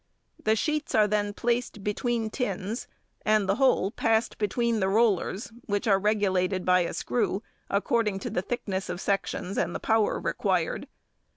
The 0.43 0.55
sheets 0.55 0.95
are 0.95 1.05
then 1.07 1.31
placed 1.31 1.83
between 1.83 2.31
tins, 2.31 2.87
and 3.23 3.47
the 3.47 3.57
whole 3.57 3.91
passed 3.91 4.37
|11| 4.39 4.39
between 4.39 4.79
the 4.79 4.89
rollers, 4.89 5.51
which 5.67 5.87
are 5.87 5.99
regulated 5.99 6.65
by 6.65 6.79
a 6.79 6.93
screw, 6.95 7.43
according 7.69 8.17
to 8.21 8.31
the 8.31 8.41
thickness 8.41 8.89
of 8.89 8.99
sections 8.99 9.59
and 9.59 9.79
power 9.83 10.19
required. 10.19 10.87